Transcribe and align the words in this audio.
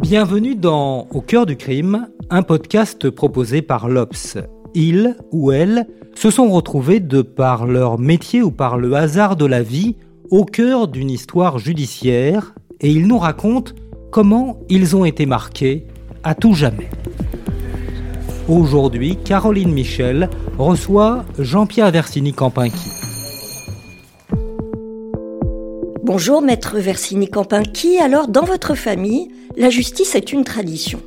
Bienvenue 0.00 0.56
dans 0.56 1.06
Au 1.12 1.20
cœur 1.20 1.46
du 1.46 1.56
crime, 1.56 2.08
un 2.28 2.42
podcast 2.42 3.08
proposé 3.10 3.62
par 3.62 3.88
l'Obs. 3.88 4.36
Ils 4.74 5.16
ou 5.30 5.52
elles 5.52 5.86
se 6.16 6.32
sont 6.32 6.50
retrouvés 6.50 6.98
de 6.98 7.22
par 7.22 7.66
leur 7.66 8.00
métier 8.00 8.42
ou 8.42 8.50
par 8.50 8.78
le 8.78 8.94
hasard 8.94 9.36
de 9.36 9.46
la 9.46 9.62
vie 9.62 9.94
au 10.32 10.44
cœur 10.44 10.88
d'une 10.88 11.10
histoire 11.10 11.58
judiciaire 11.58 12.52
et 12.80 12.90
ils 12.90 13.06
nous 13.06 13.18
racontent 13.18 13.72
comment 14.10 14.58
ils 14.68 14.96
ont 14.96 15.04
été 15.04 15.24
marqués 15.24 15.86
à 16.24 16.34
tout 16.34 16.54
jamais. 16.54 16.90
Aujourd'hui, 18.48 19.18
Caroline 19.24 19.72
Michel 19.72 20.30
reçoit 20.58 21.24
Jean-Pierre 21.38 21.92
Versini-Campinki. 21.92 23.05
Bonjour 26.06 26.40
maître 26.40 26.78
Versini-Campinki, 26.78 27.98
alors 27.98 28.28
dans 28.28 28.44
votre 28.44 28.76
famille, 28.76 29.26
la 29.56 29.70
justice 29.70 30.14
est 30.14 30.32
une 30.32 30.44
tradition? 30.44 31.00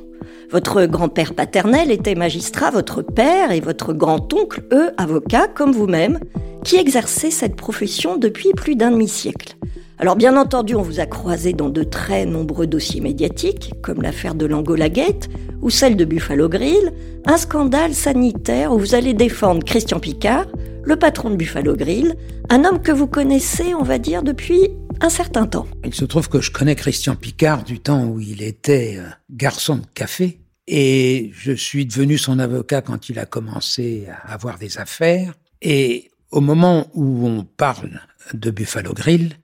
Votre 0.50 0.84
grand-père 0.84 1.32
paternel 1.32 1.90
était 1.90 2.14
magistrat, 2.14 2.70
votre 2.70 3.00
père 3.00 3.50
et 3.50 3.60
votre 3.60 3.94
grand-oncle, 3.94 4.62
eux, 4.74 4.90
avocats 4.98 5.48
comme 5.48 5.72
vous-même, 5.72 6.18
qui 6.64 6.76
exerçaient 6.76 7.30
cette 7.30 7.56
profession 7.56 8.18
depuis 8.18 8.50
plus 8.54 8.76
d'un 8.76 8.90
demi-siècle? 8.90 9.56
Alors 9.98 10.16
bien 10.16 10.36
entendu, 10.36 10.74
on 10.74 10.82
vous 10.82 11.00
a 11.00 11.06
croisé 11.06 11.54
dans 11.54 11.70
de 11.70 11.82
très 11.82 12.26
nombreux 12.26 12.66
dossiers 12.66 13.00
médiatiques, 13.00 13.72
comme 13.82 14.02
l'affaire 14.02 14.34
de 14.34 14.44
l'Angola 14.44 14.90
Gate 14.90 15.30
ou 15.62 15.70
celle 15.70 15.96
de 15.96 16.04
Buffalo 16.04 16.50
Grill, 16.50 16.92
un 17.24 17.38
scandale 17.38 17.94
sanitaire 17.94 18.70
où 18.74 18.78
vous 18.78 18.94
allez 18.94 19.14
défendre 19.14 19.64
Christian 19.64 19.98
Picard, 19.98 20.44
le 20.84 20.96
patron 20.96 21.30
de 21.30 21.36
Buffalo 21.36 21.74
Grill, 21.74 22.16
un 22.50 22.66
homme 22.66 22.82
que 22.82 22.92
vous 22.92 23.06
connaissez, 23.06 23.74
on 23.74 23.82
va 23.82 23.96
dire, 23.96 24.22
depuis 24.22 24.68
un 25.00 25.08
certain 25.08 25.46
temps. 25.46 25.66
Il 25.84 25.94
se 25.94 26.04
trouve 26.04 26.28
que 26.28 26.40
je 26.40 26.50
connais 26.50 26.76
Christian 26.76 27.16
Picard 27.16 27.64
du 27.64 27.80
temps 27.80 28.04
où 28.04 28.20
il 28.20 28.42
était 28.42 28.96
euh, 28.98 29.08
garçon 29.30 29.76
de 29.76 29.86
café 29.94 30.40
et 30.66 31.30
je 31.34 31.52
suis 31.52 31.86
devenu 31.86 32.18
son 32.18 32.38
avocat 32.38 32.82
quand 32.82 33.08
il 33.08 33.18
a 33.18 33.26
commencé 33.26 34.06
à 34.08 34.32
avoir 34.32 34.58
des 34.58 34.78
affaires. 34.78 35.34
Et 35.62 36.10
au 36.30 36.40
moment 36.40 36.88
où 36.94 37.26
on 37.26 37.44
parle 37.44 38.00
de 38.34 38.50
Buffalo 38.50 38.92
Grill, 38.92 39.36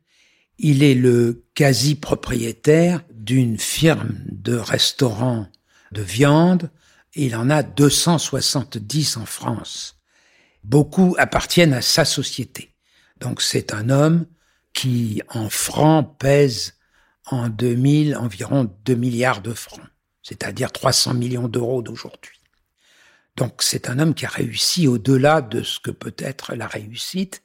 il 0.59 0.83
est 0.83 0.95
le 0.95 1.45
quasi-propriétaire 1.55 3.03
d'une 3.13 3.59
firme 3.59 4.15
de 4.31 4.55
restaurants 4.55 5.49
de 5.93 6.03
viande. 6.03 6.71
Il 7.15 7.35
en 7.35 7.51
a 7.51 7.63
270 7.63 9.17
en 9.17 9.27
France. 9.27 9.97
Beaucoup 10.65 11.17
appartiennent 11.19 11.75
à 11.75 11.83
sa 11.83 12.05
société. 12.05 12.75
Donc 13.21 13.41
c'est 13.41 13.73
un 13.73 13.91
homme 13.91 14.27
qui, 14.77 15.23
en 15.31 15.49
francs, 15.49 16.07
pèse 16.19 16.75
en 17.25 17.49
2000 17.49 18.15
environ 18.15 18.71
2 18.85 18.95
milliards 18.95 19.41
de 19.41 19.55
francs, 19.55 19.89
c'est-à-dire 20.23 20.71
300 20.71 21.15
millions 21.15 21.49
d'euros 21.49 21.81
d'aujourd'hui. 21.81 22.43
Donc 23.37 23.63
c'est 23.63 23.89
un 23.89 23.99
homme 23.99 24.15
qui 24.15 24.27
a 24.27 24.29
réussi 24.29 24.87
au-delà 24.87 25.41
de 25.41 25.63
ce 25.63 25.81
que 25.81 25.91
peut 25.91 26.15
être 26.19 26.55
la 26.55 26.67
réussite 26.67 27.43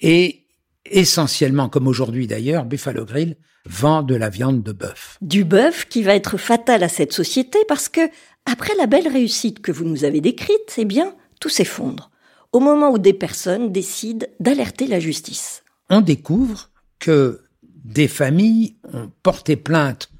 et 0.00 0.46
essentiellement, 0.84 1.68
comme 1.68 1.86
aujourd'hui 1.86 2.26
d'ailleurs, 2.26 2.64
Buffalo 2.64 3.04
Grill 3.04 3.36
vend 3.66 4.02
de 4.02 4.16
la 4.16 4.28
viande 4.28 4.62
de 4.64 4.72
bœuf. 4.72 5.16
Du 5.22 5.44
bœuf 5.44 5.86
qui 5.88 6.02
va 6.02 6.16
être 6.16 6.36
fatal 6.36 6.82
à 6.82 6.88
cette 6.88 7.12
société 7.12 7.58
parce 7.68 7.88
que, 7.88 8.10
après 8.46 8.74
la 8.76 8.86
belle 8.86 9.08
réussite 9.08 9.62
que 9.62 9.72
vous 9.72 9.84
nous 9.84 10.04
avez 10.04 10.20
décrite, 10.20 10.74
eh 10.76 10.84
bien, 10.84 11.14
tout 11.40 11.48
s'effondre. 11.48 12.10
Au 12.52 12.58
moment 12.58 12.90
où 12.90 12.98
des 12.98 13.14
personnes 13.14 13.72
décident 13.72 14.26
d'alerter 14.40 14.86
la 14.88 15.00
justice 15.00 15.63
on 15.90 16.00
découvre 16.00 16.70
que 16.98 17.42
des 17.62 18.08
familles 18.08 18.76
ont 18.92 19.10
porté 19.22 19.56
plainte 19.56 20.10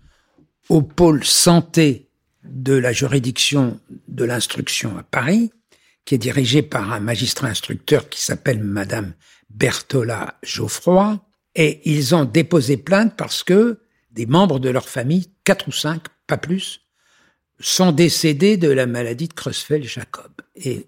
au 0.69 0.83
pôle 0.83 1.25
santé 1.25 2.11
de 2.45 2.75
la 2.75 2.93
juridiction 2.93 3.81
de 4.09 4.25
l'instruction 4.25 4.97
à 4.99 5.03
Paris, 5.03 5.51
qui 6.05 6.15
est 6.15 6.19
dirigé 6.19 6.63
par 6.63 6.93
un 6.93 7.01
magistrat 7.01 7.49
instructeur 7.49 8.09
qui 8.09 8.23
s'appelle 8.23 8.63
Madame 8.63 9.15
Berthola 9.51 10.39
Geoffroy, 10.43 11.25
et 11.55 11.81
ils 11.91 12.15
ont 12.15 12.25
déposé 12.25 12.77
plainte 12.77 13.17
parce 13.17 13.43
que 13.43 13.81
des 14.11 14.27
membres 14.27 14.59
de 14.59 14.69
leur 14.69 14.89
famille, 14.89 15.31
quatre 15.45 15.69
ou 15.69 15.73
cinq, 15.73 16.03
pas 16.27 16.37
plus, 16.37 16.81
sont 17.61 17.93
décédés 17.93 18.57
de 18.57 18.69
la 18.69 18.87
maladie 18.87 19.29
de 19.29 19.35
Creutzfeldt-Jacob. 19.35 20.33
Et 20.57 20.87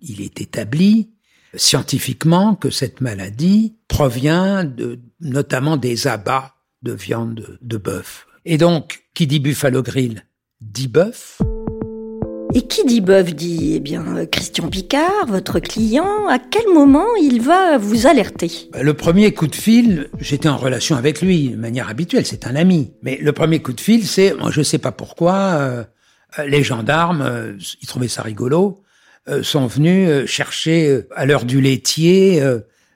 il 0.00 0.22
est 0.22 0.40
établi 0.40 1.10
scientifiquement 1.56 2.54
que 2.54 2.70
cette 2.70 3.00
maladie 3.00 3.76
provient 3.88 4.64
de, 4.64 5.00
notamment 5.20 5.76
des 5.76 6.06
abats 6.06 6.54
de 6.82 6.92
viande 6.92 7.58
de 7.62 7.76
bœuf. 7.76 8.26
Et 8.44 8.58
donc, 8.58 9.04
qui 9.14 9.26
dit 9.26 9.40
Buffalo 9.40 9.82
Grill 9.82 10.24
dit 10.60 10.88
bœuf. 10.88 11.40
Et 12.56 12.62
qui 12.62 12.84
dit 12.84 13.00
bœuf 13.00 13.34
dit, 13.34 13.72
eh 13.74 13.80
bien, 13.80 14.26
Christian 14.26 14.68
Picard, 14.68 15.26
votre 15.26 15.58
client, 15.58 16.28
à 16.28 16.38
quel 16.38 16.72
moment 16.72 17.06
il 17.20 17.40
va 17.42 17.78
vous 17.78 18.06
alerter? 18.06 18.70
Le 18.80 18.94
premier 18.94 19.34
coup 19.34 19.48
de 19.48 19.56
fil, 19.56 20.08
j'étais 20.20 20.48
en 20.48 20.56
relation 20.56 20.96
avec 20.96 21.20
lui 21.20 21.48
de 21.48 21.56
manière 21.56 21.88
habituelle, 21.88 22.24
c'est 22.24 22.46
un 22.46 22.54
ami. 22.54 22.92
Mais 23.02 23.18
le 23.20 23.32
premier 23.32 23.60
coup 23.60 23.72
de 23.72 23.80
fil, 23.80 24.06
c'est, 24.06 24.34
je 24.50 24.62
sais 24.62 24.78
pas 24.78 24.92
pourquoi, 24.92 25.34
euh, 25.34 25.84
les 26.46 26.62
gendarmes, 26.62 27.22
euh, 27.22 27.54
ils 27.82 27.88
trouvaient 27.88 28.06
ça 28.08 28.22
rigolo, 28.22 28.82
euh, 28.82 28.83
sont 29.42 29.66
venus 29.66 30.08
euh, 30.08 30.26
chercher 30.26 30.88
euh, 30.88 31.08
à 31.14 31.26
l'heure 31.26 31.44
du 31.44 31.60
laitier 31.60 32.42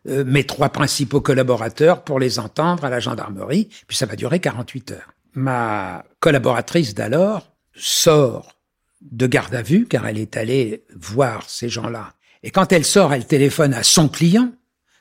mes 0.05 0.45
trois 0.45 0.71
principaux 0.71 1.21
collaborateurs 1.21 2.03
pour 2.03 2.19
les 2.19 2.39
entendre 2.39 2.85
à 2.85 2.89
la 2.89 2.99
gendarmerie, 2.99 3.69
puis 3.87 3.97
ça 3.97 4.07
va 4.07 4.17
durer 4.17 4.41
48 4.41 4.93
heures. 4.93 5.13
Ma 5.35 6.03
collaboratrice 6.21 6.95
d'alors 6.95 7.53
sort 7.75 8.55
de 9.03 9.27
garde 9.27 9.55
à 9.55 9.61
vue, 9.61 9.87
car 9.87 10.07
elle 10.07 10.19
est 10.19 10.39
allée 10.39 10.85
voir 10.97 11.49
ces 11.51 11.69
gens-là. 11.69 12.15
Et 12.43 12.51
quand 12.51 12.73
elle 12.73 12.87
sort, 12.87 13.13
elle 13.13 13.27
téléphone 13.27 13.75
à 13.75 13.83
son 13.83 14.09
client. 14.09 14.51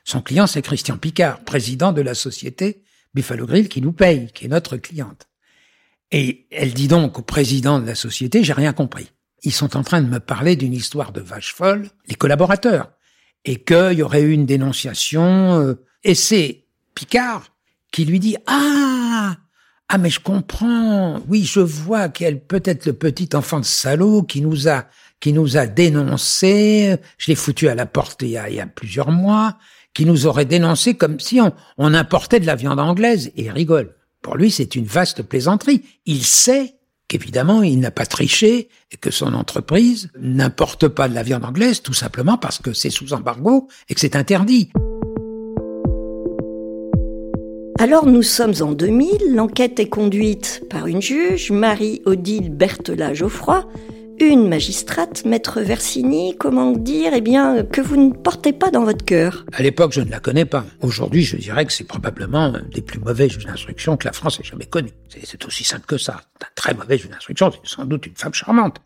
Son 0.04 0.20
client, 0.20 0.46
c'est 0.46 0.60
Christian 0.60 0.98
Picard, 0.98 1.40
président 1.40 1.92
de 1.92 2.02
la 2.02 2.14
société 2.14 2.82
Buffalo 3.14 3.46
Grill, 3.46 3.68
qui 3.68 3.80
nous 3.80 3.92
paye, 3.92 4.30
qui 4.34 4.44
est 4.44 4.48
notre 4.48 4.76
cliente. 4.76 5.26
Et 6.10 6.46
elle 6.50 6.74
dit 6.74 6.88
donc 6.88 7.18
au 7.18 7.22
président 7.22 7.78
de 7.80 7.86
la 7.86 7.94
société, 7.94 8.44
j'ai 8.44 8.52
rien 8.52 8.72
compris 8.74 9.10
ils 9.42 9.52
sont 9.52 9.76
en 9.76 9.82
train 9.82 10.02
de 10.02 10.08
me 10.08 10.20
parler 10.20 10.56
d'une 10.56 10.72
histoire 10.72 11.12
de 11.12 11.20
vache 11.20 11.54
folle, 11.54 11.88
les 12.08 12.14
collaborateurs, 12.14 12.92
et 13.44 13.62
qu'il 13.62 13.92
y 13.94 14.02
aurait 14.02 14.22
eu 14.22 14.32
une 14.32 14.46
dénonciation, 14.46 15.60
euh, 15.60 15.74
et 16.04 16.14
c'est 16.14 16.64
Picard 16.94 17.48
qui 17.92 18.04
lui 18.04 18.20
dit 18.20 18.36
ah 18.46 19.36
ah 19.88 19.98
mais 19.98 20.10
je 20.10 20.20
comprends, 20.20 21.20
oui 21.28 21.44
je 21.44 21.60
vois 21.60 22.08
qu'elle 22.08 22.44
peut-être 22.44 22.86
le 22.86 22.92
petit 22.92 23.30
enfant 23.34 23.60
de 23.60 23.64
salaud 23.64 24.22
qui 24.22 24.40
nous 24.40 24.68
a 24.68 24.86
qui 25.20 25.32
nous 25.32 25.56
a 25.56 25.66
dénoncé, 25.66 26.96
je 27.16 27.26
l'ai 27.28 27.34
foutu 27.34 27.68
à 27.68 27.74
la 27.74 27.86
porte 27.86 28.22
il 28.22 28.30
y 28.30 28.38
a, 28.38 28.48
il 28.48 28.56
y 28.56 28.60
a 28.60 28.66
plusieurs 28.66 29.10
mois, 29.10 29.58
qui 29.94 30.04
nous 30.04 30.26
aurait 30.26 30.44
dénoncé 30.44 30.94
comme 30.94 31.18
si 31.18 31.40
on, 31.40 31.52
on 31.76 31.94
importait 31.94 32.40
de 32.40 32.46
la 32.46 32.54
viande 32.54 32.78
anglaise 32.78 33.32
et 33.34 33.44
il 33.44 33.50
rigole. 33.50 33.96
Pour 34.22 34.36
lui, 34.36 34.50
c'est 34.50 34.74
une 34.76 34.84
vaste 34.84 35.22
plaisanterie. 35.22 35.82
Il 36.06 36.24
sait 36.24 36.77
qu'évidemment, 37.08 37.62
il 37.62 37.80
n'a 37.80 37.90
pas 37.90 38.06
triché 38.06 38.68
et 38.92 38.96
que 38.96 39.10
son 39.10 39.34
entreprise 39.34 40.10
n'importe 40.20 40.88
pas 40.88 41.08
de 41.08 41.14
la 41.14 41.22
viande 41.22 41.44
anglaise 41.44 41.82
tout 41.82 41.94
simplement 41.94 42.36
parce 42.36 42.58
que 42.58 42.72
c'est 42.72 42.90
sous 42.90 43.12
embargo 43.14 43.68
et 43.88 43.94
que 43.94 44.00
c'est 44.00 44.16
interdit. 44.16 44.70
Alors 47.80 48.06
nous 48.06 48.24
sommes 48.24 48.54
en 48.60 48.72
2000, 48.72 49.34
l'enquête 49.34 49.78
est 49.78 49.88
conduite 49.88 50.64
par 50.68 50.88
une 50.88 51.00
juge, 51.00 51.52
Marie-Odile 51.52 52.50
Berthelat 52.50 53.14
Geoffroy, 53.14 53.68
une 54.20 54.48
magistrate, 54.48 55.24
maître 55.24 55.60
Versini, 55.60 56.36
comment 56.36 56.72
dire, 56.72 57.12
eh 57.14 57.20
bien, 57.20 57.62
que 57.64 57.80
vous 57.80 57.96
ne 57.96 58.12
portez 58.12 58.52
pas 58.52 58.70
dans 58.70 58.84
votre 58.84 59.04
cœur. 59.04 59.44
À 59.52 59.62
l'époque, 59.62 59.92
je 59.92 60.00
ne 60.00 60.10
la 60.10 60.20
connais 60.20 60.44
pas. 60.44 60.64
Aujourd'hui, 60.80 61.22
je 61.24 61.36
dirais 61.36 61.64
que 61.64 61.72
c'est 61.72 61.84
probablement 61.84 62.54
un 62.54 62.62
des 62.62 62.82
plus 62.82 62.98
mauvais 62.98 63.28
juges 63.28 63.46
d'instruction 63.46 63.96
que 63.96 64.06
la 64.06 64.12
France 64.12 64.40
ait 64.40 64.44
jamais 64.44 64.66
connu. 64.66 64.90
C'est 65.24 65.44
aussi 65.44 65.64
simple 65.64 65.86
que 65.86 65.98
ça. 65.98 66.20
Un 66.42 66.46
très 66.54 66.74
mauvais 66.74 66.98
juge 66.98 67.10
d'instruction, 67.10 67.52
c'est 67.52 67.68
sans 67.68 67.84
doute 67.84 68.06
une 68.06 68.16
femme 68.16 68.34
charmante. 68.34 68.80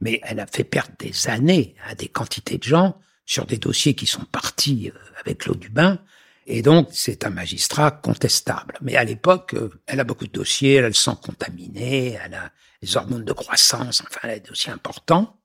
Mais 0.00 0.20
elle 0.24 0.40
a 0.40 0.46
fait 0.46 0.64
perdre 0.64 0.92
des 0.98 1.28
années 1.28 1.74
à 1.88 1.94
des 1.94 2.08
quantités 2.08 2.58
de 2.58 2.64
gens 2.64 2.96
sur 3.26 3.46
des 3.46 3.56
dossiers 3.56 3.94
qui 3.94 4.06
sont 4.06 4.24
partis 4.24 4.92
euh, 4.94 4.98
avec 5.20 5.46
l'eau 5.46 5.54
du 5.54 5.70
bain 5.70 5.98
Et 6.46 6.60
donc, 6.60 6.88
c'est 6.92 7.24
un 7.24 7.30
magistrat 7.30 7.90
contestable. 7.90 8.74
Mais 8.82 8.96
à 8.96 9.04
l'époque, 9.04 9.54
euh, 9.54 9.70
elle 9.86 10.00
a 10.00 10.04
beaucoup 10.04 10.26
de 10.26 10.32
dossiers, 10.32 10.74
elle 10.74 10.84
a 10.84 10.88
le 10.88 10.94
sang 10.94 11.16
contaminé, 11.16 12.18
elle 12.22 12.34
a 12.34 12.50
les 12.84 12.96
hormones 12.96 13.24
de 13.24 13.32
croissance, 13.32 14.02
enfin, 14.02 14.20
elle 14.24 14.30
a 14.30 14.38
des 14.38 14.48
dossiers 14.48 14.72
importants 14.72 15.36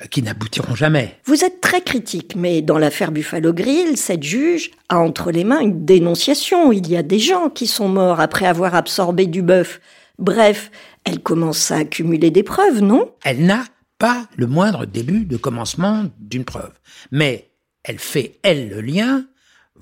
euh, 0.00 0.06
qui 0.06 0.22
n'aboutiront 0.22 0.74
jamais. 0.74 1.20
Vous 1.24 1.44
êtes 1.44 1.60
très 1.60 1.80
critique, 1.80 2.34
mais 2.34 2.60
dans 2.60 2.78
l'affaire 2.78 3.12
Buffalo 3.12 3.52
Grill, 3.52 3.96
cette 3.96 4.22
juge 4.22 4.72
a 4.88 4.98
entre 4.98 5.30
les 5.30 5.44
mains 5.44 5.60
une 5.60 5.84
dénonciation. 5.84 6.72
Il 6.72 6.88
y 6.88 6.96
a 6.96 7.02
des 7.02 7.20
gens 7.20 7.50
qui 7.50 7.66
sont 7.66 7.88
morts 7.88 8.20
après 8.20 8.46
avoir 8.46 8.74
absorbé 8.74 9.26
du 9.26 9.42
bœuf. 9.42 9.80
Bref, 10.18 10.70
elle 11.04 11.20
commence 11.20 11.70
à 11.70 11.76
accumuler 11.76 12.30
des 12.30 12.42
preuves, 12.42 12.80
non? 12.80 13.14
Elle 13.24 13.46
n'a 13.46 13.64
pas 13.98 14.26
le 14.36 14.48
moindre 14.48 14.84
début 14.84 15.24
de 15.24 15.36
commencement 15.36 16.06
d'une 16.18 16.44
preuve. 16.44 16.72
Mais 17.12 17.50
elle 17.84 18.00
fait, 18.00 18.40
elle, 18.42 18.68
le 18.68 18.80
lien 18.80 19.24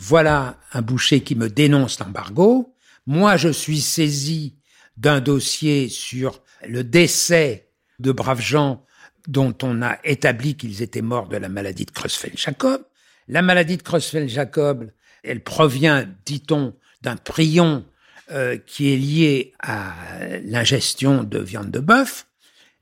voilà 0.00 0.58
un 0.72 0.80
boucher 0.80 1.20
qui 1.20 1.34
me 1.34 1.50
dénonce 1.50 1.98
l'embargo. 2.00 2.74
Moi, 3.06 3.36
je 3.36 3.50
suis 3.50 3.80
saisi 3.80 4.56
d'un 4.96 5.20
dossier 5.20 5.88
sur 5.88 6.40
le 6.66 6.84
décès 6.84 7.68
de 7.98 8.12
braves 8.12 8.40
gens 8.40 8.84
dont 9.28 9.54
on 9.62 9.82
a 9.82 9.98
établi 10.04 10.56
qu'ils 10.56 10.82
étaient 10.82 11.02
morts 11.02 11.28
de 11.28 11.36
la 11.36 11.48
maladie 11.48 11.84
de 11.84 11.90
Creutzfeldt-Jacob. 11.90 12.82
La 13.28 13.42
maladie 13.42 13.76
de 13.76 13.82
Creutzfeldt-Jacob, 13.82 14.90
elle 15.22 15.42
provient, 15.42 16.06
dit-on, 16.24 16.74
d'un 17.02 17.16
prion 17.16 17.84
euh, 18.32 18.56
qui 18.66 18.92
est 18.92 18.96
lié 18.96 19.52
à 19.60 19.94
l'ingestion 20.44 21.24
de 21.24 21.38
viande 21.38 21.70
de 21.70 21.80
bœuf, 21.80 22.26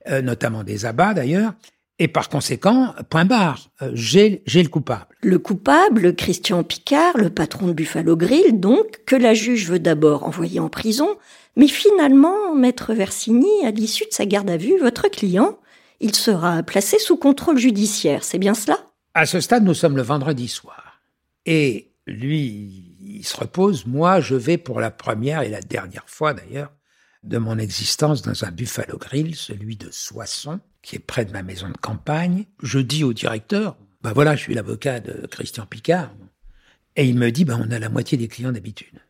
euh, 0.07 0.21
notamment 0.21 0.63
des 0.63 0.85
abats 0.85 1.13
d'ailleurs, 1.13 1.53
et 2.01 2.07
par 2.07 2.29
conséquent, 2.29 2.95
point 3.09 3.25
barre, 3.25 3.69
euh, 3.81 3.91
j'ai 3.93 4.41
le 4.45 4.69
coupable. 4.69 5.07
Le 5.21 5.37
coupable, 5.37 6.15
Christian 6.15 6.63
Picard, 6.63 7.17
le 7.17 7.29
patron 7.29 7.67
de 7.67 7.73
Buffalo 7.73 8.15
Grill, 8.15 8.59
donc, 8.59 9.01
que 9.05 9.17
la 9.17 9.33
juge 9.33 9.69
veut 9.69 9.79
d'abord 9.79 10.23
envoyer 10.23 10.61
en 10.61 10.69
prison, 10.69 11.17
mais 11.59 11.67
finalement, 11.67 12.55
maître 12.55 12.93
Versini, 12.93 13.65
à 13.65 13.71
l'issue 13.71 14.05
de 14.05 14.13
sa 14.13 14.25
garde 14.25 14.49
à 14.49 14.55
vue, 14.55 14.79
votre 14.79 15.09
client, 15.09 15.59
il 15.99 16.15
sera 16.15 16.63
placé 16.63 16.97
sous 16.99 17.17
contrôle 17.17 17.57
judiciaire, 17.57 18.23
c'est 18.23 18.39
bien 18.39 18.53
cela? 18.53 18.79
À 19.13 19.25
ce 19.25 19.41
stade, 19.41 19.65
nous 19.65 19.73
sommes 19.73 19.97
le 19.97 20.01
vendredi 20.01 20.47
soir. 20.47 21.01
Et 21.45 21.91
lui, 22.07 22.95
il 23.01 23.25
se 23.25 23.35
repose, 23.35 23.85
moi, 23.85 24.21
je 24.21 24.35
vais 24.35 24.57
pour 24.57 24.79
la 24.79 24.89
première 24.89 25.41
et 25.41 25.49
la 25.49 25.59
dernière 25.59 26.07
fois 26.07 26.33
d'ailleurs 26.33 26.71
de 27.23 27.37
mon 27.37 27.57
existence 27.57 28.21
dans 28.21 28.45
un 28.45 28.51
Buffalo 28.51 28.97
Grill, 28.97 29.35
celui 29.35 29.75
de 29.75 29.89
Soissons, 29.91 30.61
qui 30.81 30.95
est 30.95 30.99
près 30.99 31.25
de 31.25 31.33
ma 31.33 31.43
maison 31.43 31.67
de 31.67 31.75
campagne. 31.75 32.45
Je 32.63 32.79
dis 32.79 33.03
au 33.03 33.11
directeur, 33.11 33.75
ben 34.01 34.13
voilà, 34.13 34.37
je 34.37 34.43
suis 34.43 34.53
l'avocat 34.53 35.01
de 35.01 35.27
Christian 35.27 35.65
Picard. 35.65 36.11
Et 36.95 37.05
il 37.05 37.17
me 37.17 37.31
dit, 37.31 37.43
ben 37.43 37.61
on 37.61 37.69
a 37.69 37.79
la 37.79 37.89
moitié 37.89 38.17
des 38.17 38.29
clients 38.29 38.53
d'habitude. 38.53 39.01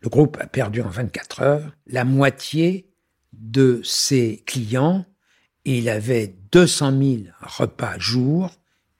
Le 0.00 0.08
groupe 0.08 0.36
a 0.40 0.46
perdu 0.46 0.82
en 0.82 0.88
24 0.88 1.42
heures 1.42 1.72
la 1.86 2.04
moitié 2.04 2.88
de 3.32 3.80
ses 3.82 4.42
clients. 4.46 5.04
Il 5.64 5.88
avait 5.88 6.34
200 6.52 6.92
000 6.98 7.12
repas 7.40 7.98
jour. 7.98 8.50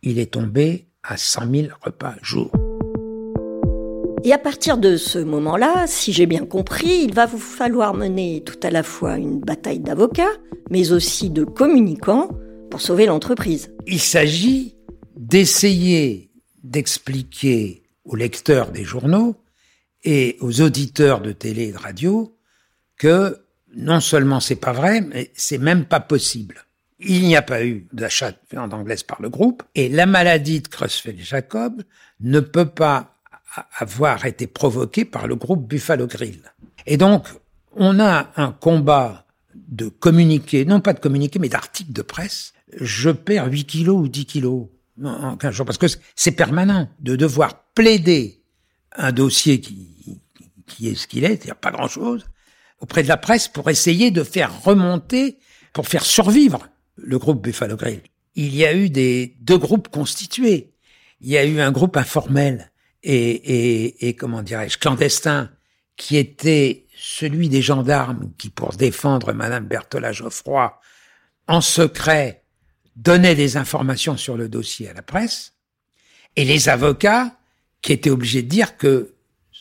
Il 0.02 0.18
est 0.18 0.32
tombé 0.32 0.88
à 1.02 1.16
100 1.16 1.50
000 1.50 1.66
repas 1.82 2.14
jour. 2.22 2.50
Et 4.24 4.32
à 4.32 4.38
partir 4.38 4.76
de 4.78 4.96
ce 4.96 5.20
moment-là, 5.20 5.86
si 5.86 6.12
j'ai 6.12 6.26
bien 6.26 6.44
compris, 6.46 7.02
il 7.04 7.14
va 7.14 7.26
vous 7.26 7.38
falloir 7.38 7.94
mener 7.94 8.42
tout 8.44 8.58
à 8.64 8.70
la 8.70 8.82
fois 8.82 9.18
une 9.18 9.38
bataille 9.38 9.78
d'avocats, 9.78 10.32
mais 10.70 10.90
aussi 10.90 11.30
de 11.30 11.44
communicants 11.44 12.30
pour 12.70 12.80
sauver 12.80 13.06
l'entreprise. 13.06 13.72
Il 13.86 14.00
s'agit 14.00 14.74
d'essayer 15.16 16.32
d'expliquer 16.64 17.84
aux 18.04 18.16
lecteurs 18.16 18.72
des 18.72 18.82
journaux 18.82 19.36
et 20.06 20.38
aux 20.40 20.62
auditeurs 20.62 21.20
de 21.20 21.32
télé 21.32 21.64
et 21.64 21.72
de 21.72 21.78
radio 21.78 22.34
que 22.96 23.38
non 23.74 24.00
seulement 24.00 24.40
c'est 24.40 24.56
pas 24.56 24.72
vrai, 24.72 25.02
mais 25.02 25.30
c'est 25.34 25.58
même 25.58 25.84
pas 25.84 26.00
possible. 26.00 26.64
Il 27.00 27.22
n'y 27.24 27.36
a 27.36 27.42
pas 27.42 27.66
eu 27.66 27.86
d'achat 27.92 28.32
viande 28.50 28.72
anglaise 28.72 29.02
par 29.02 29.20
le 29.20 29.28
groupe 29.28 29.62
et 29.74 29.90
la 29.90 30.06
maladie 30.06 30.62
de 30.62 30.68
Creutzfeldt-Jacob 30.68 31.82
ne 32.20 32.40
peut 32.40 32.70
pas 32.70 33.16
avoir 33.76 34.24
été 34.24 34.46
provoqué 34.46 35.04
par 35.04 35.26
le 35.26 35.34
groupe 35.34 35.68
Buffalo 35.68 36.06
Grill. 36.06 36.40
Et 36.86 36.96
donc, 36.96 37.26
on 37.74 38.00
a 38.00 38.30
un 38.36 38.52
combat 38.52 39.26
de 39.54 39.88
communiqué, 39.88 40.64
non 40.64 40.80
pas 40.80 40.92
de 40.92 41.00
communiqué, 41.00 41.38
mais 41.38 41.48
d'articles 41.48 41.92
de 41.92 42.02
presse. 42.02 42.54
Je 42.80 43.10
perds 43.10 43.50
8 43.50 43.64
kilos 43.64 43.96
ou 43.96 44.08
10 44.08 44.26
kilos 44.26 44.66
en 45.02 45.36
15 45.36 45.54
jours, 45.54 45.66
parce 45.66 45.78
que 45.78 45.86
c'est 46.14 46.32
permanent 46.32 46.88
de 47.00 47.16
devoir 47.16 47.64
plaider 47.74 48.40
un 48.96 49.12
dossier 49.12 49.60
qui, 49.60 49.95
qui 50.76 50.88
est 50.88 50.94
ce 50.94 51.06
qu'il 51.06 51.24
est, 51.24 51.28
c'est-à-dire 51.28 51.56
pas 51.56 51.70
grand-chose, 51.70 52.26
auprès 52.80 53.02
de 53.02 53.08
la 53.08 53.16
presse 53.16 53.48
pour 53.48 53.70
essayer 53.70 54.10
de 54.10 54.22
faire 54.22 54.62
remonter, 54.62 55.38
pour 55.72 55.88
faire 55.88 56.04
survivre 56.04 56.68
le 56.96 57.18
groupe 57.18 57.42
Buffalo 57.42 57.76
Grill. 57.76 58.02
Il 58.34 58.54
y 58.54 58.66
a 58.66 58.74
eu 58.74 58.90
des 58.90 59.36
deux 59.40 59.56
groupes 59.56 59.88
constitués. 59.88 60.74
Il 61.20 61.28
y 61.28 61.38
a 61.38 61.44
eu 61.44 61.60
un 61.60 61.72
groupe 61.72 61.96
informel 61.96 62.70
et, 63.02 63.14
et, 63.14 64.08
et 64.08 64.14
comment 64.14 64.42
dirais-je, 64.42 64.76
clandestin, 64.76 65.50
qui 65.96 66.18
était 66.18 66.86
celui 66.94 67.48
des 67.48 67.62
gendarmes 67.62 68.32
qui, 68.36 68.50
pour 68.50 68.74
défendre 68.74 69.32
Madame 69.32 69.66
Berthola 69.66 70.12
Geoffroy, 70.12 70.78
en 71.48 71.62
secret, 71.62 72.42
donnait 72.96 73.34
des 73.34 73.56
informations 73.56 74.18
sur 74.18 74.36
le 74.36 74.48
dossier 74.48 74.90
à 74.90 74.92
la 74.92 75.02
presse, 75.02 75.54
et 76.34 76.44
les 76.44 76.68
avocats 76.68 77.38
qui 77.80 77.92
étaient 77.92 78.10
obligés 78.10 78.42
de 78.42 78.48
dire 78.48 78.76
que 78.76 79.15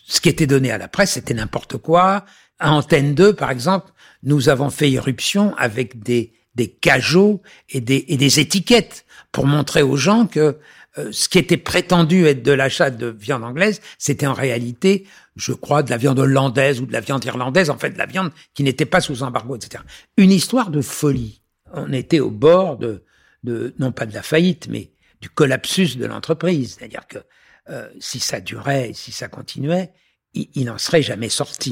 ce 0.08 0.22
qui 0.22 0.30
était 0.30 0.48
donné 0.48 0.72
à 0.72 0.78
la 0.78 0.88
presse, 0.88 1.14
c'était 1.14 1.34
n'importe 1.34 1.78
quoi. 1.78 2.26
À 2.60 2.72
Antenne 2.72 3.16
2, 3.16 3.34
par 3.34 3.52
exemple, 3.52 3.92
nous 4.24 4.50
avons 4.50 4.70
fait 4.70 4.90
irruption 4.90 5.56
avec 5.58 6.04
des, 6.04 6.32
des 6.54 6.70
cajots 6.70 7.42
et 7.70 7.82
des, 7.82 8.06
et 8.08 8.18
des 8.18 8.40
étiquettes 8.40 9.06
pour 9.32 9.48
montrer 9.48 9.82
aux 9.82 9.98
gens 9.98 10.28
que 10.28 10.58
euh, 10.98 11.12
ce 11.12 11.28
qui 11.28 11.40
était 11.40 11.58
prétendu 11.58 12.26
être 12.28 12.44
de 12.44 12.52
l'achat 12.52 12.92
de 12.92 13.08
viande 13.08 13.44
anglaise, 13.44 13.82
c'était 13.98 14.28
en 14.28 14.34
réalité, 14.34 15.06
je 15.36 15.52
crois, 15.52 15.84
de 15.84 15.90
la 15.90 15.98
viande 15.98 16.20
hollandaise 16.20 16.80
ou 16.80 16.86
de 16.86 16.94
la 16.94 17.02
viande 17.02 17.26
irlandaise, 17.26 17.70
en 17.70 17.78
fait, 17.78 17.90
de 17.90 17.98
la 17.98 18.06
viande 18.06 18.32
qui 18.54 18.64
n'était 18.64 18.86
pas 18.86 19.02
sous 19.02 19.24
embargo, 19.24 19.56
etc. 19.56 19.84
Une 20.18 20.32
histoire 20.32 20.70
de 20.70 20.82
folie. 20.82 21.42
On 21.74 21.92
était 21.92 22.20
au 22.20 22.30
bord 22.30 22.78
de, 22.78 23.04
de 23.44 23.74
non 23.80 23.92
pas 23.92 24.06
de 24.06 24.14
la 24.14 24.22
faillite, 24.22 24.68
mais 24.70 24.92
du 25.20 25.30
collapsus 25.30 25.98
de 25.98 26.06
l'entreprise. 26.06 26.78
C'est-à-dire 26.78 27.08
que 27.08 27.18
euh, 27.70 27.90
si 28.00 28.20
ça 28.20 28.40
durait, 28.40 28.92
si 28.94 29.12
ça 29.12 29.28
continuait, 29.28 29.92
il 30.34 30.66
n'en 30.66 30.78
serait 30.78 31.02
jamais 31.02 31.30
sorti. 31.30 31.72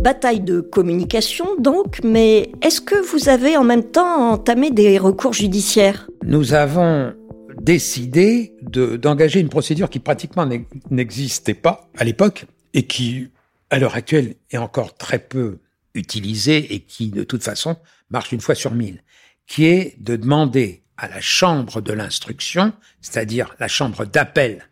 Bataille 0.00 0.40
de 0.40 0.60
communication 0.60 1.56
donc, 1.58 2.00
mais 2.02 2.52
est-ce 2.62 2.80
que 2.80 2.94
vous 2.94 3.28
avez 3.28 3.58
en 3.58 3.64
même 3.64 3.84
temps 3.84 4.32
entamé 4.32 4.70
des 4.70 4.96
recours 4.96 5.34
judiciaires? 5.34 6.08
Nous 6.24 6.54
avons 6.54 7.12
décidé 7.60 8.56
d'engager 8.62 9.40
une 9.40 9.50
procédure 9.50 9.90
qui 9.90 9.98
pratiquement 9.98 10.48
n'existait 10.90 11.54
pas 11.54 11.90
à 11.98 12.04
l'époque 12.04 12.46
et 12.72 12.86
qui, 12.86 13.28
à 13.68 13.78
l'heure 13.78 13.94
actuelle, 13.94 14.36
est 14.50 14.56
encore 14.56 14.94
très 14.94 15.18
peu 15.18 15.58
utilisée 15.94 16.72
et 16.74 16.80
qui, 16.80 17.10
de 17.10 17.24
toute 17.24 17.42
façon, 17.42 17.76
marche 18.08 18.32
une 18.32 18.40
fois 18.40 18.54
sur 18.54 18.72
mille, 18.72 19.02
qui 19.46 19.66
est 19.66 20.00
de 20.00 20.16
demander 20.16 20.79
à 21.00 21.08
la 21.08 21.20
chambre 21.22 21.80
de 21.80 21.94
l'instruction, 21.94 22.74
c'est-à-dire 23.00 23.54
la 23.58 23.68
chambre 23.68 24.04
d'appel 24.04 24.68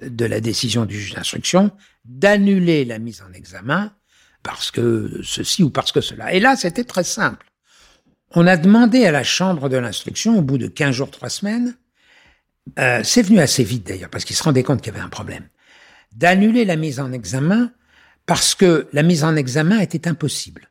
de 0.00 0.24
la 0.24 0.40
décision 0.40 0.84
du 0.84 0.98
juge 0.98 1.14
d'instruction, 1.14 1.72
d'annuler 2.04 2.84
la 2.84 3.00
mise 3.00 3.22
en 3.22 3.32
examen 3.32 3.92
parce 4.44 4.70
que 4.70 5.20
ceci 5.24 5.64
ou 5.64 5.70
parce 5.70 5.90
que 5.90 6.00
cela. 6.00 6.32
Et 6.32 6.38
là, 6.38 6.54
c'était 6.54 6.84
très 6.84 7.02
simple. 7.02 7.46
On 8.30 8.46
a 8.46 8.56
demandé 8.56 9.04
à 9.04 9.10
la 9.10 9.24
chambre 9.24 9.68
de 9.68 9.76
l'instruction, 9.76 10.38
au 10.38 10.42
bout 10.42 10.58
de 10.58 10.68
15 10.68 10.94
jours, 10.94 11.10
3 11.10 11.28
semaines, 11.28 11.76
euh, 12.78 13.02
c'est 13.02 13.22
venu 13.22 13.40
assez 13.40 13.64
vite 13.64 13.86
d'ailleurs, 13.86 14.10
parce 14.10 14.24
qu'ils 14.24 14.36
se 14.36 14.42
rendaient 14.44 14.62
compte 14.62 14.80
qu'il 14.80 14.92
y 14.92 14.96
avait 14.96 15.04
un 15.04 15.10
problème, 15.10 15.48
d'annuler 16.14 16.64
la 16.64 16.76
mise 16.76 17.00
en 17.00 17.12
examen 17.12 17.72
parce 18.26 18.54
que 18.54 18.88
la 18.92 19.02
mise 19.02 19.24
en 19.24 19.34
examen 19.34 19.80
était 19.80 20.08
impossible. 20.08 20.70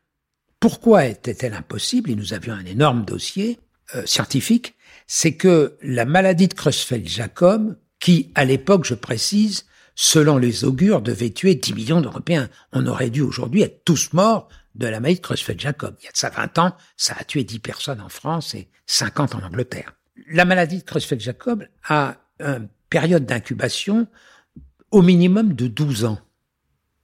Pourquoi 0.60 1.06
était-elle 1.06 1.54
impossible? 1.54 2.10
Et 2.10 2.16
nous 2.16 2.34
avions 2.34 2.54
un 2.54 2.66
énorme 2.66 3.04
dossier 3.04 3.60
euh, 3.96 4.06
scientifique, 4.06 4.76
c'est 5.08 5.36
que 5.36 5.78
la 5.82 6.06
maladie 6.06 6.48
de 6.48 6.54
Creutzfeldt-Jacob, 6.54 7.76
qui 8.00 8.32
à 8.36 8.46
l'époque, 8.46 8.86
je 8.86 8.96
précise, 8.96 9.66
selon 9.96 10.38
les 10.38 10.64
augures, 10.66 11.02
devait 11.02 11.30
tuer 11.30 11.56
10 11.56 11.74
millions 11.74 12.02
d'Européens. 12.02 12.50
On 12.72 12.88
aurait 12.88 13.10
dû 13.10 13.22
aujourd'hui 13.22 13.62
être 13.62 13.84
tous 13.86 14.14
morts 14.14 14.50
de 14.76 14.88
la 14.88 15.00
maladie 15.00 15.20
de 15.20 15.26
Creutzfeldt-Jacob. 15.26 15.96
Il 16.00 16.06
y 16.06 16.08
a 16.08 16.12
de 16.12 16.18
ça 16.18 16.30
20 16.30 16.58
ans, 16.60 16.76
ça 16.98 17.16
a 17.18 17.24
tué 17.24 17.44
10 17.44 17.60
personnes 17.60 18.02
en 18.02 18.10
France 18.10 18.56
et 18.56 18.70
50 18.88 19.36
en 19.36 19.44
Angleterre. 19.44 19.94
La 20.28 20.46
maladie 20.46 20.80
de 20.80 20.84
Creutzfeldt-Jacob 20.84 21.68
a 21.88 22.16
une 22.40 22.68
période 22.90 23.26
d'incubation 23.26 24.08
au 24.92 25.02
minimum 25.02 25.54
de 25.54 25.68
12 25.68 26.06
ans, 26.06 26.20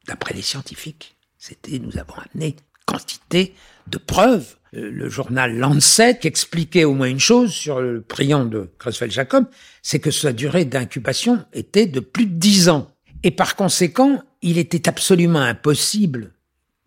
d'après 0.07 0.33
les 0.33 0.41
scientifiques. 0.41 1.17
C'était, 1.38 1.79
nous 1.79 1.98
avons 1.98 2.15
amené 2.15 2.55
quantité 2.86 3.53
de 3.89 3.98
preuves. 3.98 4.55
Le 4.72 5.10
journal 5.10 5.58
Lancet 5.58 6.19
expliquait 6.24 6.84
au 6.84 6.93
moins 6.93 7.08
une 7.08 7.19
chose 7.19 7.51
sur 7.51 7.81
le 7.81 8.01
prion 8.01 8.46
de 8.46 8.69
Creutzfeldt-Jacob, 8.77 9.48
c'est 9.81 10.00
que 10.00 10.12
sa 10.12 10.31
durée 10.31 10.65
d'incubation 10.65 11.43
était 11.53 11.88
de 11.88 12.00
plus 12.00 12.27
de 12.27 12.36
dix 12.36 12.69
ans. 12.69 12.91
Et 13.24 13.31
par 13.31 13.55
conséquent, 13.55 14.22
il 14.41 14.58
était 14.58 14.88
absolument 14.88 15.41
impossible 15.41 16.34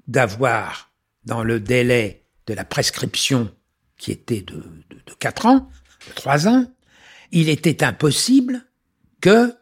d'avoir, 0.06 0.92
dans 1.24 1.42
le 1.42 1.60
délai 1.60 2.24
de 2.46 2.54
la 2.54 2.64
prescription 2.64 3.50
qui 3.96 4.12
était 4.12 4.40
de, 4.40 4.54
de, 4.54 5.14
4 5.18 5.46
ans, 5.46 5.68
de 6.08 6.14
3 6.14 6.48
ans, 6.48 6.72
il 7.30 7.48
était 7.48 7.84
impossible 7.84 8.64
que 9.20 9.54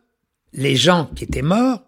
les 0.52 0.76
gens 0.76 1.06
qui 1.14 1.25
étaient 1.25 1.42
morts 1.42 1.85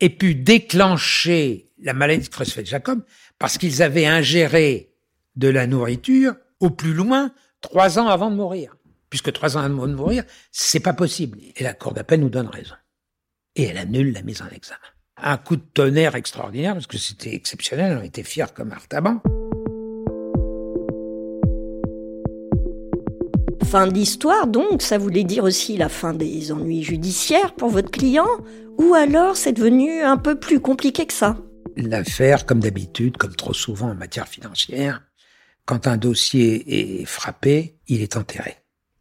aient 0.00 0.08
pu 0.08 0.34
déclencher 0.34 1.67
la 1.80 1.92
maladie 1.92 2.28
de 2.28 2.32
Creutzfeldt-Jacob 2.32 3.02
parce 3.38 3.58
qu'ils 3.58 3.82
avaient 3.82 4.06
ingéré 4.06 4.92
de 5.36 5.48
la 5.48 5.66
nourriture 5.66 6.34
au 6.60 6.70
plus 6.70 6.94
loin 6.94 7.32
trois 7.60 7.98
ans 7.98 8.08
avant 8.08 8.30
de 8.30 8.36
mourir. 8.36 8.76
Puisque 9.10 9.32
trois 9.32 9.56
ans 9.56 9.60
avant 9.60 9.86
de 9.86 9.94
mourir, 9.94 10.24
c'est 10.52 10.80
pas 10.80 10.92
possible. 10.92 11.38
Et 11.56 11.62
la 11.62 11.72
Cour 11.72 11.94
d'appel 11.94 12.20
nous 12.20 12.28
donne 12.28 12.48
raison. 12.48 12.74
Et 13.56 13.64
elle 13.64 13.78
annule 13.78 14.12
la 14.12 14.22
mise 14.22 14.42
en 14.42 14.48
examen. 14.48 14.78
Un 15.16 15.36
coup 15.36 15.56
de 15.56 15.62
tonnerre 15.74 16.14
extraordinaire, 16.14 16.74
parce 16.74 16.86
que 16.86 16.98
c'était 16.98 17.34
exceptionnel, 17.34 17.98
on 18.00 18.04
était 18.04 18.22
fiers 18.22 18.52
comme 18.54 18.70
Artaban. 18.72 19.20
Fin 23.64 23.88
d'histoire, 23.88 24.46
donc, 24.46 24.80
ça 24.82 24.96
voulait 24.96 25.24
dire 25.24 25.44
aussi 25.44 25.76
la 25.76 25.88
fin 25.88 26.14
des 26.14 26.52
ennuis 26.52 26.84
judiciaires 26.84 27.54
pour 27.54 27.68
votre 27.68 27.90
client 27.90 28.28
Ou 28.78 28.94
alors 28.94 29.36
c'est 29.36 29.52
devenu 29.52 30.02
un 30.02 30.16
peu 30.16 30.38
plus 30.38 30.60
compliqué 30.60 31.04
que 31.04 31.12
ça? 31.12 31.36
L'affaire, 31.80 32.44
comme 32.44 32.58
d'habitude, 32.58 33.16
comme 33.16 33.36
trop 33.36 33.54
souvent 33.54 33.90
en 33.90 33.94
matière 33.94 34.26
financière, 34.26 35.02
quand 35.64 35.86
un 35.86 35.96
dossier 35.96 37.00
est 37.00 37.04
frappé, 37.04 37.76
il 37.86 38.02
est 38.02 38.16
enterré. 38.16 38.56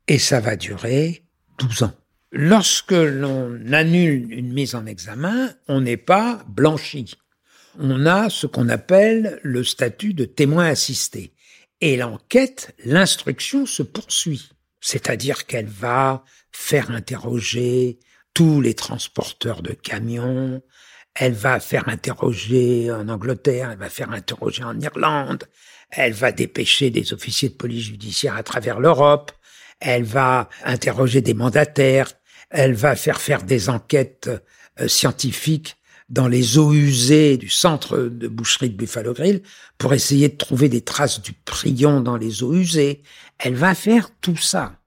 Et 0.07 0.19
ça 0.19 0.39
va 0.39 0.55
durer 0.55 1.23
12 1.57 1.83
ans. 1.83 1.93
Lorsque 2.31 2.91
l'on 2.91 3.59
annule 3.73 4.31
une 4.31 4.53
mise 4.53 4.75
en 4.75 4.85
examen, 4.85 5.53
on 5.67 5.81
n'est 5.81 5.97
pas 5.97 6.43
blanchi. 6.47 7.15
On 7.79 8.05
a 8.05 8.29
ce 8.29 8.45
qu'on 8.45 8.69
appelle 8.69 9.39
le 9.41 9.63
statut 9.63 10.13
de 10.13 10.25
témoin 10.25 10.67
assisté. 10.67 11.33
Et 11.81 11.97
l'enquête, 11.97 12.75
l'instruction 12.85 13.65
se 13.65 13.81
poursuit. 13.81 14.49
C'est-à-dire 14.81 15.47
qu'elle 15.47 15.67
va 15.67 16.23
faire 16.51 16.91
interroger 16.91 17.97
tous 18.37 18.61
les 18.61 18.75
transporteurs 18.75 19.63
de 19.63 19.71
camions, 19.71 20.61
elle 21.15 21.33
va 21.33 21.59
faire 21.59 21.89
interroger 21.89 22.91
en 22.91 23.09
Angleterre, 23.09 23.71
elle 23.71 23.79
va 23.79 23.89
faire 23.89 24.11
interroger 24.11 24.63
en 24.63 24.79
Irlande, 24.79 25.45
elle 25.89 26.13
va 26.13 26.31
dépêcher 26.31 26.91
des 26.91 27.13
officiers 27.13 27.49
de 27.49 27.55
police 27.55 27.85
judiciaire 27.85 28.35
à 28.35 28.43
travers 28.43 28.79
l'Europe, 28.79 29.31
elle 29.79 30.03
va 30.03 30.49
interroger 30.63 31.21
des 31.21 31.33
mandataires, 31.33 32.11
elle 32.51 32.75
va 32.75 32.95
faire 32.95 33.19
faire 33.19 33.41
des 33.41 33.69
enquêtes 33.69 34.29
euh, 34.79 34.87
scientifiques 34.87 35.75
dans 36.07 36.27
les 36.27 36.59
eaux 36.59 36.73
usées 36.73 37.37
du 37.37 37.49
centre 37.49 37.97
de 37.97 38.27
boucherie 38.27 38.69
de 38.69 38.77
Buffalo 38.77 39.15
Grill 39.15 39.41
pour 39.79 39.95
essayer 39.95 40.29
de 40.29 40.37
trouver 40.37 40.69
des 40.69 40.81
traces 40.81 41.23
du 41.23 41.33
prion 41.33 42.01
dans 42.01 42.17
les 42.17 42.43
eaux 42.43 42.53
usées. 42.53 43.01
Elle 43.39 43.55
va 43.55 43.73
faire 43.73 44.11
tout 44.21 44.37
ça. 44.37 44.79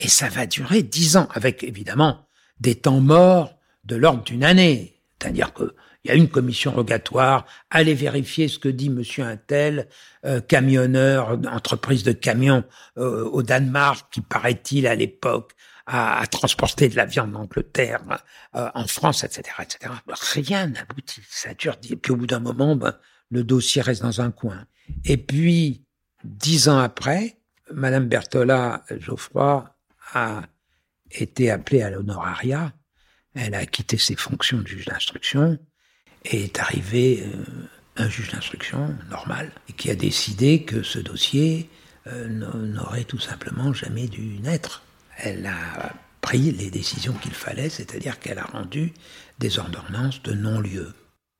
Et 0.00 0.08
ça 0.08 0.30
va 0.30 0.46
durer 0.46 0.82
dix 0.82 1.18
ans, 1.18 1.28
avec 1.34 1.64
évidemment 1.64 2.23
des 2.60 2.74
temps 2.74 3.00
morts 3.00 3.54
de 3.84 3.96
l'ordre 3.96 4.24
d'une 4.24 4.44
année. 4.44 5.00
C'est-à-dire 5.20 5.52
que 5.52 5.74
il 6.04 6.08
y 6.08 6.10
a 6.10 6.16
une 6.16 6.28
commission 6.28 6.70
rogatoire, 6.72 7.46
allez 7.70 7.94
vérifier 7.94 8.48
ce 8.48 8.58
que 8.58 8.68
dit 8.68 8.90
monsieur 8.90 9.24
Intel, 9.24 9.88
euh, 10.26 10.40
camionneur, 10.40 11.38
entreprise 11.50 12.02
de 12.02 12.12
camions 12.12 12.62
euh, 12.98 13.24
au 13.24 13.42
Danemark, 13.42 14.12
qui 14.12 14.20
paraît-il 14.20 14.86
à 14.86 14.94
l'époque 14.94 15.52
a, 15.86 16.20
a, 16.20 16.26
transporté 16.26 16.88
de 16.90 16.96
la 16.96 17.06
viande 17.06 17.32
d'Angleterre 17.32 18.02
euh, 18.54 18.68
en 18.74 18.86
France, 18.86 19.24
etc., 19.24 19.42
etc. 19.62 19.92
Rien 20.34 20.66
n'aboutit. 20.68 21.22
Ça 21.28 21.54
dure. 21.54 21.78
Puis 21.78 22.12
au 22.12 22.16
bout 22.16 22.26
d'un 22.26 22.40
moment, 22.40 22.76
ben, 22.76 22.94
le 23.30 23.42
dossier 23.42 23.80
reste 23.80 24.02
dans 24.02 24.20
un 24.20 24.30
coin. 24.30 24.66
Et 25.04 25.16
puis, 25.16 25.84
dix 26.22 26.68
ans 26.68 26.78
après, 26.78 27.38
Madame 27.72 28.08
Berthola 28.08 28.84
Geoffroy 28.98 29.64
a 30.12 30.42
été 31.14 31.50
appelée 31.50 31.82
à 31.82 31.90
l'honorariat. 31.90 32.72
Elle 33.34 33.54
a 33.54 33.66
quitté 33.66 33.98
ses 33.98 34.16
fonctions 34.16 34.58
de 34.58 34.66
juge 34.66 34.86
d'instruction 34.86 35.58
et 36.24 36.44
est 36.44 36.58
arrivé 36.58 37.24
euh, 37.24 37.44
un 37.96 38.08
juge 38.08 38.30
d'instruction 38.32 38.96
normal 39.10 39.50
qui 39.76 39.90
a 39.90 39.94
décidé 39.94 40.64
que 40.64 40.82
ce 40.82 40.98
dossier 40.98 41.68
euh, 42.06 42.28
n'aurait 42.28 43.04
tout 43.04 43.18
simplement 43.18 43.72
jamais 43.72 44.06
dû 44.06 44.38
naître. 44.40 44.82
Elle 45.16 45.46
a 45.46 45.92
pris 46.20 46.52
les 46.52 46.70
décisions 46.70 47.12
qu'il 47.12 47.34
fallait, 47.34 47.68
c'est-à-dire 47.68 48.18
qu'elle 48.18 48.38
a 48.38 48.44
rendu 48.44 48.92
des 49.38 49.58
ordonnances 49.58 50.22
de 50.22 50.32
non-lieu. 50.32 50.94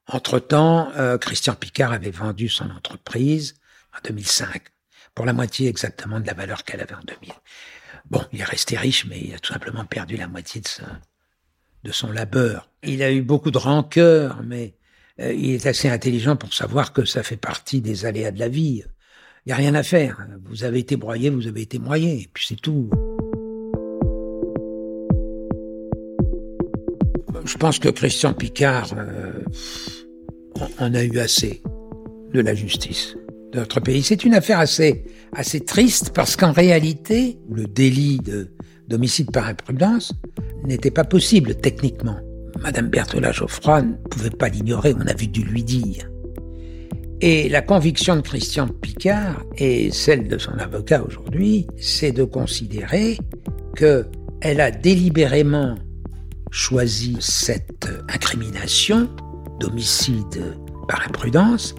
Entre-temps, 0.07 0.93
euh, 0.97 1.16
Christian 1.16 1.54
Picard 1.54 1.93
avait 1.93 2.11
vendu 2.11 2.49
son 2.49 2.71
entreprise 2.71 3.54
en 3.97 4.00
2005, 4.04 4.62
pour 5.14 5.25
la 5.25 5.33
moitié 5.33 5.69
exactement 5.69 6.21
de 6.21 6.26
la 6.26 6.35
valeur 6.35 6.64
qu'elle 6.64 6.81
avait 6.81 6.95
en 6.95 7.04
2000. 7.07 7.33
Bon, 8.11 8.21
il 8.33 8.41
est 8.41 8.45
resté 8.45 8.77
riche, 8.77 9.07
mais 9.07 9.21
il 9.21 9.35
a 9.35 9.39
tout 9.39 9.53
simplement 9.53 9.85
perdu 9.85 10.17
la 10.17 10.29
moitié 10.29 10.61
de, 10.61 10.69
de 11.85 11.93
son 11.93 12.13
labeur. 12.13 12.71
Il 12.83 13.03
a 13.03 13.13
eu 13.13 13.23
beaucoup 13.23 13.51
de 13.51 13.59
rancœur, 13.59 14.43
mais 14.45 14.75
euh, 15.21 15.33
il 15.33 15.53
est 15.53 15.67
assez 15.67 15.89
intelligent 15.89 16.37
pour 16.37 16.53
savoir 16.53 16.93
que 16.93 17.05
ça 17.05 17.23
fait 17.23 17.37
partie 17.37 17.81
des 17.81 18.05
aléas 18.05 18.31
de 18.31 18.39
la 18.39 18.49
vie. 18.49 18.83
Il 19.47 19.49
n'y 19.49 19.53
a 19.53 19.57
rien 19.57 19.75
à 19.75 19.83
faire. 19.83 20.27
Vous 20.45 20.65
avez 20.65 20.81
été 20.81 20.97
broyé, 20.97 21.31
vous 21.31 21.47
avez 21.47 21.63
été 21.63 21.79
broyé, 21.79 22.23
et 22.23 22.29
puis 22.33 22.45
c'est 22.49 22.61
tout. 22.61 22.91
Je 27.45 27.57
pense 27.59 27.79
que 27.79 27.91
Christian 27.91 28.33
Picard 28.33 28.95
euh, 28.97 29.33
en 30.79 30.95
a 30.95 31.05
eu 31.05 31.19
assez 31.19 31.63
de 32.33 32.41
la 32.41 32.55
justice 32.55 33.17
pays. 33.85 34.03
C'est 34.03 34.25
une 34.25 34.35
affaire 34.35 34.59
assez, 34.59 35.05
assez 35.33 35.61
triste 35.61 36.11
parce 36.15 36.37
qu'en 36.37 36.53
réalité, 36.53 37.39
le 37.51 37.67
délit 37.67 38.19
de 38.19 38.49
d'homicide 38.89 39.31
par 39.31 39.49
imprudence 39.49 40.13
n'était 40.67 40.91
pas 40.91 41.05
possible 41.05 41.55
techniquement. 41.55 42.19
Madame 42.63 42.89
Berthola 42.89 43.33
Geoffroy 43.33 43.83
ne 43.83 43.95
pouvait 44.11 44.31
pas 44.31 44.49
l'ignorer, 44.49 44.95
on 44.95 45.07
avait 45.07 45.27
dû 45.27 45.43
lui 45.43 45.65
dire. 45.65 46.11
Et 47.21 47.49
la 47.49 47.63
conviction 47.63 48.17
de 48.17 48.21
Christian 48.21 48.69
Picard 48.69 49.43
et 49.57 49.91
celle 49.91 50.29
de 50.29 50.37
son 50.37 50.53
avocat 50.59 51.03
aujourd'hui, 51.03 51.67
c'est 51.79 52.13
de 52.13 52.25
considérer 52.25 53.19
que 53.75 54.07
elle 54.43 54.61
a 54.61 54.71
délibérément 54.71 55.77
choisi 56.51 57.17
cette 57.21 57.89
incrimination 58.09 59.09
d'homicide 59.59 60.55
par 60.87 61.03
imprudence 61.07 61.75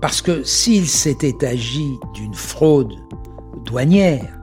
parce 0.00 0.22
que 0.22 0.42
s'il 0.44 0.86
s'était 0.88 1.46
agi 1.46 1.98
d'une 2.14 2.34
fraude 2.34 2.94
douanière, 3.64 4.40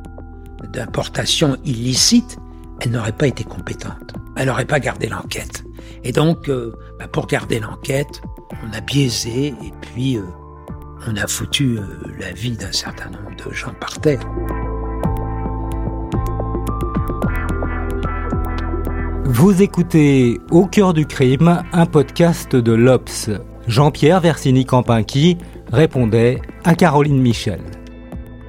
d'importation 0.73 1.57
illicite, 1.65 2.37
elle 2.81 2.91
n'aurait 2.91 3.11
pas 3.11 3.27
été 3.27 3.43
compétente. 3.43 4.13
Elle 4.35 4.47
n'aurait 4.47 4.65
pas 4.65 4.79
gardé 4.79 5.07
l'enquête. 5.07 5.63
Et 6.03 6.11
donc, 6.11 6.47
euh, 6.47 6.73
bah, 6.99 7.07
pour 7.07 7.27
garder 7.27 7.59
l'enquête, 7.59 8.21
on 8.63 8.73
a 8.73 8.81
biaisé 8.81 9.47
et 9.47 9.73
puis 9.81 10.17
euh, 10.17 10.21
on 11.07 11.15
a 11.15 11.27
foutu 11.27 11.77
euh, 11.77 11.83
la 12.19 12.31
vie 12.33 12.55
d'un 12.55 12.71
certain 12.71 13.09
nombre 13.09 13.35
de 13.43 13.51
gens 13.51 13.73
par 13.79 13.99
terre. 13.99 14.21
Vous 19.25 19.61
écoutez 19.61 20.39
Au 20.51 20.65
cœur 20.67 20.93
du 20.93 21.05
crime, 21.05 21.63
un 21.73 21.85
podcast 21.85 22.55
de 22.55 22.71
l'Obs. 22.71 23.29
Jean-Pierre 23.67 24.21
Versini-Campinki 24.21 25.37
répondait 25.71 26.39
à 26.63 26.75
Caroline 26.75 27.21
Michel. 27.21 27.59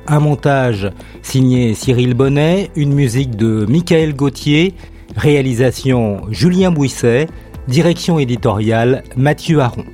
Un 0.07 0.21
montage 0.21 0.91
signé 1.23 1.75
Cyril 1.75 2.15
Bonnet, 2.15 2.71
une 2.77 2.95
musique 2.95 3.37
de 3.37 3.67
Michael 3.69 4.15
Gauthier, 4.15 4.75
réalisation 5.17 6.23
Julien 6.31 6.71
Bouisset, 6.71 7.27
direction 7.67 8.19
éditoriale 8.19 9.03
Mathieu 9.17 9.61
Aron. 9.61 9.85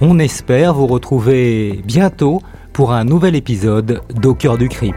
On 0.00 0.18
espère 0.18 0.74
vous 0.74 0.86
retrouver 0.86 1.80
bientôt 1.84 2.40
pour 2.72 2.92
un 2.92 3.04
nouvel 3.04 3.36
épisode 3.36 4.02
d'Au 4.14 4.34
cœur 4.34 4.58
du 4.58 4.68
crime. 4.68 4.96